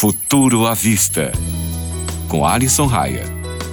Futuro 0.00 0.64
à 0.64 0.74
Vista, 0.74 1.32
com 2.28 2.46
Alisson 2.46 2.86
Raia. 2.86 3.24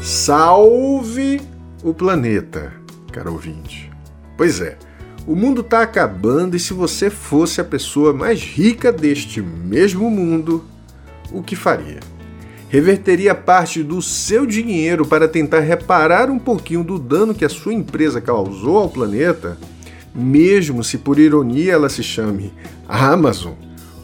Salve 0.02 1.40
o 1.83 1.94
planeta, 1.94 2.74
caro 3.12 3.33
ouvinte. 3.33 3.92
Pois 4.36 4.60
é, 4.60 4.76
o 5.28 5.36
mundo 5.36 5.62
está 5.62 5.84
acabando 5.84 6.56
e 6.56 6.60
se 6.60 6.74
você 6.74 7.12
fosse 7.12 7.62
a 7.62 7.64
pessoa 7.64 8.12
mais 8.12 8.42
rica 8.42 8.92
deste 8.92 9.40
mesmo 9.40 10.10
mundo, 10.10 10.66
o 11.32 11.44
que 11.44 11.55
faria? 11.55 12.00
Reverteria 12.70 13.36
parte 13.36 13.84
do 13.84 14.02
seu 14.02 14.48
dinheiro 14.48 15.05
para 15.05 15.28
tentar 15.28 15.60
reparar 15.60 16.32
um 16.32 16.39
pouquinho 16.39 16.84
do 16.84 16.98
dano 16.98 17.36
que 17.36 17.46
a 17.46 17.50
sua 17.50 17.71
empresa 17.71 18.20
causou 18.20 18.80
ao 18.80 18.89
planeta, 18.89 19.60
mesmo 20.12 20.84
se 20.84 20.98
por 20.98 21.20
ironia 21.20 21.73
ela 21.73 21.88
se 21.88 22.02
chame 22.02 22.52
Amazon? 22.88 23.54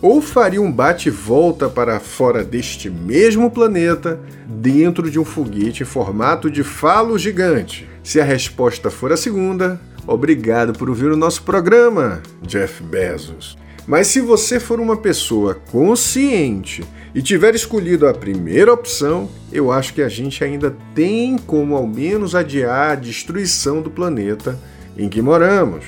Ou 0.01 0.21
faria 0.21 0.61
um 0.61 0.71
bate-volta 0.71 1.69
para 1.69 1.99
fora 1.99 2.43
deste 2.43 2.89
mesmo 2.89 3.51
planeta 3.51 4.19
dentro 4.47 5.11
de 5.11 5.19
um 5.19 5.25
foguete 5.25 5.83
em 5.83 5.85
formato 5.85 6.49
de 6.49 6.63
falo 6.63 7.17
gigante? 7.17 7.87
Se 8.03 8.19
a 8.19 8.23
resposta 8.23 8.89
for 8.89 9.11
a 9.11 9.17
segunda, 9.17 9.79
obrigado 10.07 10.73
por 10.73 10.89
ouvir 10.89 11.11
o 11.11 11.17
nosso 11.17 11.43
programa, 11.43 12.21
Jeff 12.41 12.81
Bezos. 12.83 13.57
Mas 13.85 14.07
se 14.07 14.21
você 14.21 14.59
for 14.59 14.79
uma 14.79 14.97
pessoa 14.97 15.55
consciente 15.71 16.83
e 17.13 17.21
tiver 17.21 17.53
escolhido 17.53 18.07
a 18.07 18.13
primeira 18.13 18.73
opção, 18.73 19.29
eu 19.51 19.71
acho 19.71 19.93
que 19.93 20.01
a 20.01 20.09
gente 20.09 20.43
ainda 20.43 20.75
tem 20.95 21.37
como 21.37 21.75
ao 21.75 21.85
menos 21.85 22.33
adiar 22.33 22.91
a 22.91 22.95
destruição 22.95 23.81
do 23.81 23.91
planeta 23.91 24.57
em 24.97 25.09
que 25.09 25.21
moramos. 25.21 25.85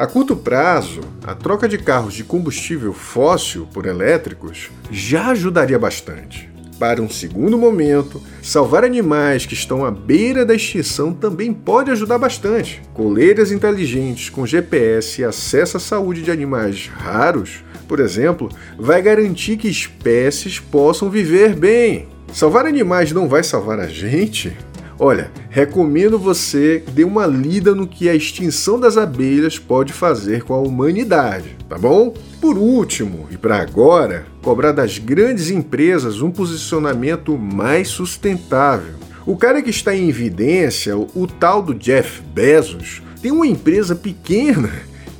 A 0.00 0.06
curto 0.06 0.34
prazo, 0.34 1.02
a 1.26 1.34
troca 1.34 1.68
de 1.68 1.76
carros 1.76 2.14
de 2.14 2.24
combustível 2.24 2.94
fóssil 2.94 3.68
por 3.70 3.84
elétricos 3.84 4.70
já 4.90 5.26
ajudaria 5.26 5.78
bastante. 5.78 6.48
Para 6.78 7.02
um 7.02 7.10
segundo 7.10 7.58
momento, 7.58 8.18
salvar 8.42 8.82
animais 8.82 9.44
que 9.44 9.52
estão 9.52 9.84
à 9.84 9.90
beira 9.90 10.42
da 10.42 10.54
extinção 10.54 11.12
também 11.12 11.52
pode 11.52 11.90
ajudar 11.90 12.16
bastante. 12.16 12.80
Coleiras 12.94 13.52
inteligentes 13.52 14.30
com 14.30 14.46
GPS 14.46 15.20
e 15.20 15.24
acesso 15.26 15.76
à 15.76 15.80
saúde 15.80 16.22
de 16.22 16.30
animais 16.30 16.86
raros, 16.90 17.62
por 17.86 18.00
exemplo, 18.00 18.48
vai 18.78 19.02
garantir 19.02 19.58
que 19.58 19.68
espécies 19.68 20.58
possam 20.58 21.10
viver 21.10 21.54
bem. 21.54 22.08
Salvar 22.32 22.64
animais 22.64 23.12
não 23.12 23.28
vai 23.28 23.42
salvar 23.42 23.78
a 23.78 23.86
gente, 23.86 24.56
Olha, 25.02 25.30
recomendo 25.48 26.18
você 26.18 26.84
dê 26.92 27.04
uma 27.04 27.26
lida 27.26 27.74
no 27.74 27.88
que 27.88 28.06
a 28.06 28.14
extinção 28.14 28.78
das 28.78 28.98
abelhas 28.98 29.58
pode 29.58 29.94
fazer 29.94 30.44
com 30.44 30.52
a 30.52 30.58
humanidade, 30.58 31.56
tá 31.66 31.78
bom? 31.78 32.12
Por 32.38 32.58
último, 32.58 33.26
e 33.30 33.38
para 33.38 33.62
agora, 33.62 34.26
cobrar 34.42 34.72
das 34.72 34.98
grandes 34.98 35.48
empresas 35.48 36.20
um 36.20 36.30
posicionamento 36.30 37.38
mais 37.38 37.88
sustentável. 37.88 38.92
O 39.24 39.38
cara 39.38 39.62
que 39.62 39.70
está 39.70 39.96
em 39.96 40.06
evidência, 40.06 40.94
o 40.94 41.26
tal 41.26 41.62
do 41.62 41.74
Jeff 41.74 42.20
Bezos, 42.34 43.00
tem 43.22 43.32
uma 43.32 43.46
empresa 43.46 43.94
pequena 43.94 44.70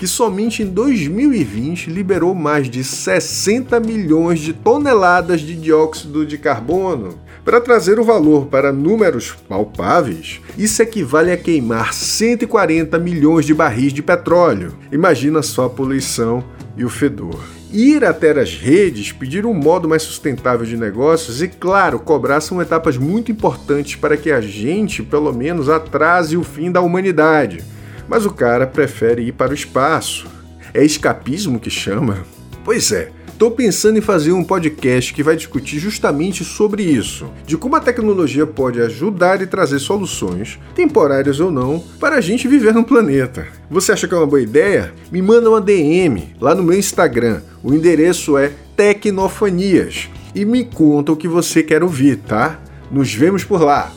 que 0.01 0.07
somente 0.07 0.63
em 0.63 0.67
2020 0.67 1.91
liberou 1.91 2.35
mais 2.35 2.71
de 2.71 2.83
60 2.83 3.79
milhões 3.81 4.41
de 4.41 4.55
toneladas 4.55 5.43
de 5.43 5.55
dióxido 5.55 6.25
de 6.25 6.39
carbono. 6.39 7.19
Para 7.45 7.61
trazer 7.61 8.01
o 8.01 8.05
valor 8.05 8.47
para 8.47 8.73
números 8.73 9.37
palpáveis, 9.47 10.41
isso 10.57 10.83
equivale 10.83 11.31
a 11.31 11.37
queimar 11.37 11.93
140 11.93 12.99
milhões 12.99 13.45
de 13.45 13.53
barris 13.53 13.93
de 13.93 14.03
petróleo. 14.03 14.75
Imagina 14.91 15.43
só 15.43 15.67
a 15.67 15.71
poluição 15.71 16.43
e 16.79 16.83
o 16.83 16.89
fedor. 16.89 17.39
Ir 17.71 18.03
até 18.03 18.31
as 18.31 18.55
redes, 18.55 19.13
pedir 19.13 19.45
um 19.45 19.53
modo 19.53 19.87
mais 19.87 20.03
sustentável 20.03 20.65
de 20.65 20.79
negócios 20.79 21.43
e, 21.43 21.49
claro, 21.49 21.99
cobrar 21.99 22.41
são 22.41 22.63
etapas 22.63 22.97
muito 22.97 23.31
importantes 23.31 23.97
para 23.97 24.17
que 24.17 24.33
a 24.33 24.41
gente, 24.41 25.03
pelo 25.03 25.31
menos, 25.31 25.69
atrase 25.69 26.39
o 26.39 26.43
fim 26.43 26.73
da 26.73 26.81
humanidade. 26.81 27.63
Mas 28.11 28.27
o 28.27 28.31
cara 28.33 28.67
prefere 28.67 29.23
ir 29.23 29.31
para 29.31 29.53
o 29.53 29.55
espaço. 29.55 30.27
É 30.75 30.85
escapismo 30.85 31.61
que 31.61 31.71
chama? 31.71 32.25
Pois 32.65 32.91
é. 32.91 33.13
Estou 33.29 33.53
pensando 33.53 33.99
em 33.99 34.03
fazer 34.03 34.33
um 34.33 34.43
podcast 34.43 35.15
que 35.15 35.23
vai 35.23 35.37
discutir 35.37 35.79
justamente 35.79 36.45
sobre 36.45 36.83
isso, 36.83 37.31
de 37.47 37.57
como 37.57 37.77
a 37.77 37.81
tecnologia 37.81 38.45
pode 38.47 38.83
ajudar 38.83 39.41
e 39.41 39.47
trazer 39.47 39.79
soluções, 39.79 40.59
temporárias 40.75 41.39
ou 41.39 41.53
não, 41.53 41.83
para 42.01 42.17
a 42.17 42.21
gente 42.21 42.49
viver 42.49 42.75
no 42.75 42.85
planeta. 42.85 43.47
Você 43.71 43.93
acha 43.93 44.07
que 44.09 44.13
é 44.13 44.19
uma 44.19 44.27
boa 44.27 44.43
ideia? 44.43 44.93
Me 45.11 45.23
manda 45.23 45.49
uma 45.49 45.61
DM 45.61 46.35
lá 46.41 46.55
no 46.55 46.65
meu 46.65 46.77
Instagram. 46.77 47.41
O 47.63 47.73
endereço 47.73 48.37
é 48.37 48.53
Tecnofanias 48.77 50.11
e 50.35 50.45
me 50.45 50.65
conta 50.65 51.13
o 51.13 51.17
que 51.17 51.29
você 51.29 51.63
quer 51.63 51.83
ouvir, 51.83 52.17
tá? 52.17 52.61
Nos 52.91 53.15
vemos 53.15 53.45
por 53.45 53.63
lá. 53.63 53.93